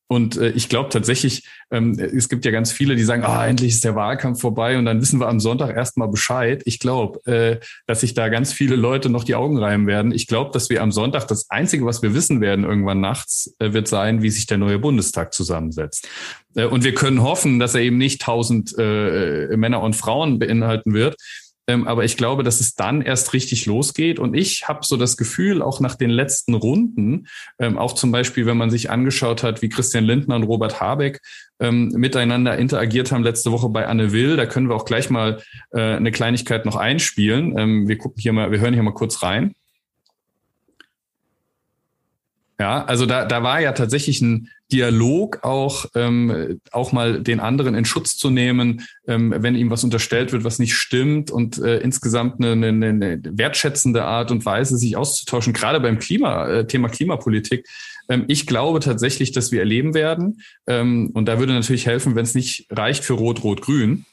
[0.07, 3.71] Und äh, ich glaube tatsächlich, ähm, es gibt ja ganz viele, die sagen, ah, endlich
[3.71, 6.61] ist der Wahlkampf vorbei und dann wissen wir am Sonntag erstmal Bescheid.
[6.65, 10.11] Ich glaube, äh, dass sich da ganz viele Leute noch die Augen reiben werden.
[10.11, 13.73] Ich glaube, dass wir am Sonntag das Einzige, was wir wissen werden irgendwann nachts, äh,
[13.73, 16.07] wird sein, wie sich der neue Bundestag zusammensetzt.
[16.55, 20.93] Äh, und wir können hoffen, dass er eben nicht tausend äh, Männer und Frauen beinhalten
[20.93, 21.15] wird,
[21.67, 24.19] ähm, aber ich glaube, dass es dann erst richtig losgeht.
[24.19, 27.28] Und ich habe so das Gefühl, auch nach den letzten Runden,
[27.60, 31.21] ähm, auch zum Beispiel, wenn man sich angeschaut hat, wie Christian Lindner und Robert Habeck
[31.60, 35.41] ähm, miteinander interagiert haben letzte Woche bei Anne Will, da können wir auch gleich mal
[35.71, 37.58] äh, eine Kleinigkeit noch einspielen.
[37.58, 39.54] Ähm, wir gucken hier mal, wir hören hier mal kurz rein.
[42.57, 47.75] Ja, also da, da war ja tatsächlich ein Dialog auch, ähm, auch mal den anderen
[47.75, 51.79] in Schutz zu nehmen, ähm, wenn ihm was unterstellt wird, was nicht stimmt und äh,
[51.79, 56.87] insgesamt eine, eine, eine wertschätzende Art und Weise, sich auszutauschen, gerade beim Klima, äh, Thema
[56.87, 57.67] Klimapolitik.
[58.07, 62.23] Ähm, ich glaube tatsächlich, dass wir erleben werden, ähm, und da würde natürlich helfen, wenn
[62.23, 64.05] es nicht reicht für Rot, Rot, Grün,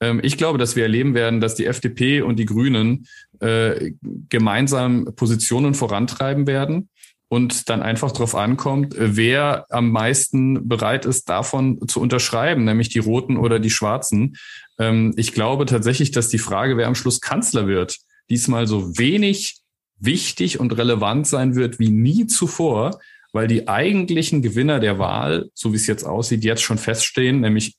[0.00, 3.06] ähm, ich glaube, dass wir erleben werden, dass die FDP und die Grünen
[3.40, 3.92] äh,
[4.28, 6.88] gemeinsam Positionen vorantreiben werden
[7.30, 12.98] und dann einfach darauf ankommt, wer am meisten bereit ist, davon zu unterschreiben, nämlich die
[12.98, 14.36] Roten oder die Schwarzen.
[14.80, 17.98] Ähm, ich glaube tatsächlich, dass die Frage, wer am Schluss Kanzler wird,
[18.30, 19.60] diesmal so wenig
[20.00, 22.98] wichtig und relevant sein wird wie nie zuvor,
[23.32, 27.76] weil die eigentlichen Gewinner der Wahl, so wie es jetzt aussieht, jetzt schon feststehen, nämlich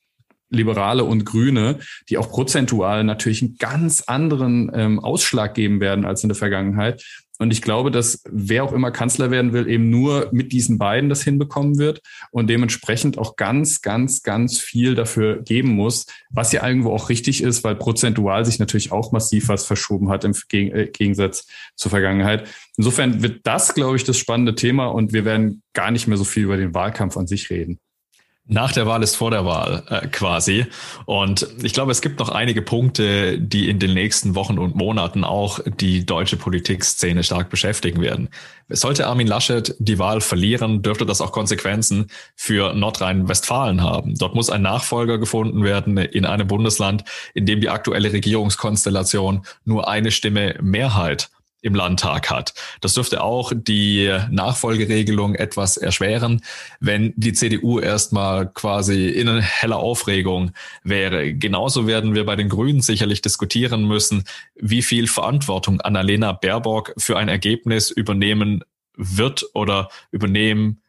[0.50, 6.24] Liberale und Grüne, die auch prozentual natürlich einen ganz anderen ähm, Ausschlag geben werden als
[6.24, 7.04] in der Vergangenheit.
[7.41, 11.10] Und ich glaube, dass wer auch immer Kanzler werden will, eben nur mit diesen beiden
[11.10, 11.99] das hinbekommen wird
[12.30, 17.41] und dementsprechend auch ganz, ganz, ganz viel dafür geben muss, was ja irgendwo auch richtig
[17.41, 22.47] ist, weil prozentual sich natürlich auch massiv was verschoben hat im äh, Gegensatz zur Vergangenheit.
[22.77, 26.25] Insofern wird das, glaube ich, das spannende Thema und wir werden gar nicht mehr so
[26.25, 27.80] viel über den Wahlkampf an sich reden.
[28.54, 30.66] Nach der Wahl ist vor der Wahl äh, quasi.
[31.06, 35.24] Und ich glaube, es gibt noch einige Punkte, die in den nächsten Wochen und Monaten
[35.24, 38.28] auch die deutsche Politikszene stark beschäftigen werden.
[38.68, 44.16] Sollte Armin Laschet die Wahl verlieren, dürfte das auch Konsequenzen für Nordrhein-Westfalen haben.
[44.18, 49.88] Dort muss ein Nachfolger gefunden werden in einem Bundesland, in dem die aktuelle Regierungskonstellation nur
[49.88, 51.30] eine Stimme Mehrheit
[51.62, 52.54] im Landtag hat.
[52.82, 56.41] Das dürfte auch die Nachfolgeregelung etwas erschweren,
[56.80, 60.52] wenn die CDU erstmal quasi in heller Aufregung
[60.84, 61.34] wäre.
[61.34, 64.24] Genauso werden wir bei den Grünen sicherlich diskutieren müssen,
[64.56, 68.63] wie viel Verantwortung Annalena Baerbock für ein Ergebnis übernehmen
[68.95, 70.82] wird oder übernehmen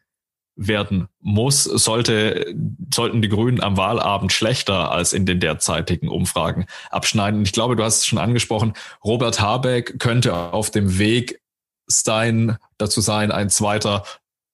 [0.56, 2.54] werden muss, sollte,
[2.92, 7.42] sollten die Grünen am Wahlabend schlechter als in den derzeitigen Umfragen abschneiden.
[7.42, 11.40] ich glaube, du hast es schon angesprochen, Robert Habeck könnte auf dem Weg
[11.86, 14.04] sein, dazu sein, ein zweiter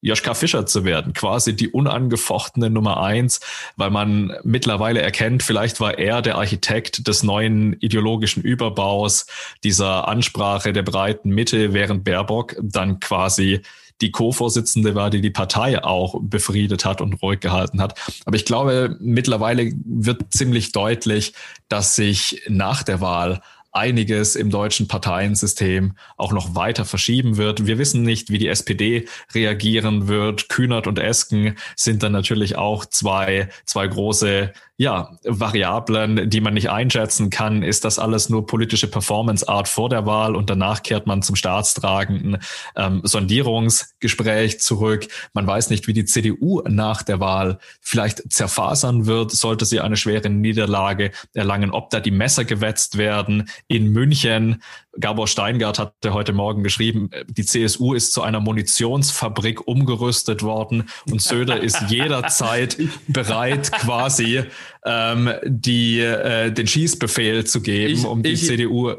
[0.01, 3.41] Joschka Fischer zu werden, quasi die unangefochtene Nummer eins,
[3.77, 9.27] weil man mittlerweile erkennt, vielleicht war er der Architekt des neuen ideologischen Überbaus,
[9.65, 13.63] dieser Ansprache der breiten Mitte, während Baerbock dann quasi
[14.01, 17.99] die Co-Vorsitzende war, die die Partei auch befriedet hat und ruhig gehalten hat.
[18.25, 21.35] Aber ich glaube, mittlerweile wird ziemlich deutlich,
[21.69, 23.41] dass sich nach der Wahl
[23.73, 27.67] einiges im deutschen Parteiensystem auch noch weiter verschieben wird.
[27.67, 30.49] Wir wissen nicht, wie die SPD reagieren wird.
[30.49, 36.71] Kühnert und Esken sind dann natürlich auch zwei, zwei große ja, Variablen, die man nicht
[36.71, 37.65] einschätzen kann.
[37.65, 42.39] Ist das alles nur politische Performance-Art vor der Wahl und danach kehrt man zum staatstragenden
[42.77, 45.09] ähm, Sondierungsgespräch zurück?
[45.33, 49.97] Man weiß nicht, wie die CDU nach der Wahl vielleicht zerfasern wird, sollte sie eine
[49.97, 54.63] schwere Niederlage erlangen, ob da die Messer gewetzt werden in München.
[55.01, 61.23] Gabor Steingart hatte heute Morgen geschrieben, die CSU ist zu einer Munitionsfabrik umgerüstet worden und
[61.23, 64.45] Söder ist jederzeit bereit, quasi
[64.85, 68.95] ähm, die, äh, den Schießbefehl zu geben, ich, um die ich, CDU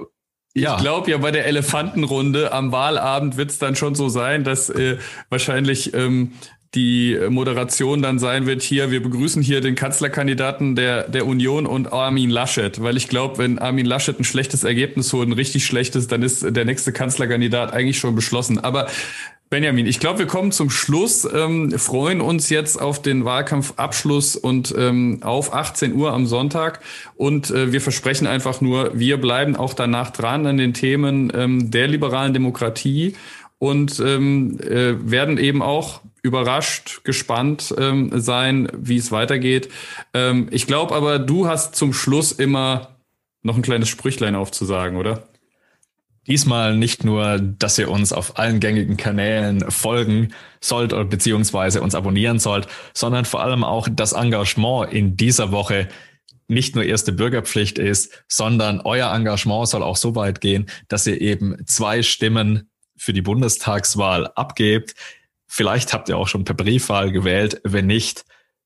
[0.56, 0.76] ja.
[0.76, 4.70] Ich glaube ja, bei der Elefantenrunde am Wahlabend wird es dann schon so sein, dass
[4.70, 4.98] äh,
[5.30, 6.34] wahrscheinlich ähm,
[6.76, 11.92] die Moderation dann sein wird hier, wir begrüßen hier den Kanzlerkandidaten der, der Union und
[11.92, 16.08] Armin Laschet, weil ich glaube, wenn Armin Laschet ein schlechtes Ergebnis holt, ein richtig schlechtes,
[16.08, 18.60] dann ist der nächste Kanzlerkandidat eigentlich schon beschlossen.
[18.60, 18.88] Aber
[19.50, 24.76] Benjamin, ich glaube, wir kommen zum Schluss, ähm, freuen uns jetzt auf den Wahlkampfabschluss und
[24.78, 26.82] ähm, auf 18 Uhr am Sonntag.
[27.16, 31.72] Und äh, wir versprechen einfach nur, wir bleiben auch danach dran an den Themen ähm,
[31.72, 33.16] der liberalen Demokratie
[33.60, 39.70] und ähm, äh, werden eben auch überrascht, gespannt ähm, sein, wie es weitergeht.
[40.14, 42.96] Ähm, ich glaube aber, du hast zum Schluss immer
[43.42, 45.28] noch ein kleines Sprüchlein aufzusagen, oder?
[46.28, 51.96] Diesmal nicht nur, dass ihr uns auf allen gängigen Kanälen folgen sollt oder beziehungsweise uns
[51.96, 55.88] abonnieren sollt, sondern vor allem auch das Engagement in dieser Woche
[56.48, 61.20] nicht nur erste Bürgerpflicht ist, sondern euer Engagement soll auch so weit gehen, dass ihr
[61.22, 64.94] eben zwei Stimmen für die Bundestagswahl abgebt.
[65.48, 67.60] Vielleicht habt ihr auch schon per Briefwahl gewählt.
[67.64, 68.26] Wenn nicht,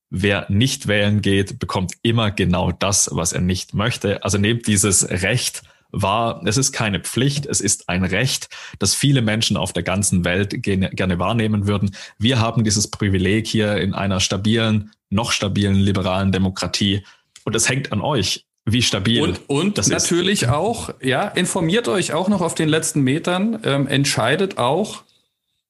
[0.09, 4.23] wer nicht wählen geht, bekommt immer genau das, was er nicht möchte.
[4.23, 6.41] Also nehmt dieses Recht wahr.
[6.45, 10.61] Es ist keine Pflicht, es ist ein Recht, das viele Menschen auf der ganzen Welt
[10.61, 11.95] gerne wahrnehmen würden.
[12.17, 17.05] Wir haben dieses Privileg hier in einer stabilen, noch stabilen liberalen Demokratie.
[17.45, 19.21] Und es hängt an euch wie stabil.
[19.21, 20.49] Und, und das natürlich ist.
[20.49, 25.03] auch, ja, informiert euch auch noch auf den letzten Metern, ähm, entscheidet auch,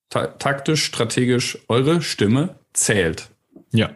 [0.10, 3.30] ta taktisch, strategisch, eure Stimme zählt.
[3.72, 3.92] Ja,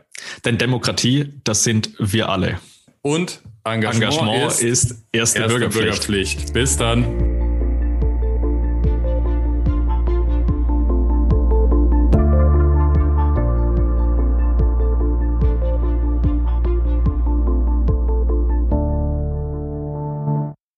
[0.46, 2.60] denn Demokratie, das sind wir alle.
[3.02, 6.08] Und Engagement, Engagement ist, ist, erste, erste Bürgerpflicht.
[6.08, 6.54] Bürgerpflicht.
[6.54, 7.37] Bis dann.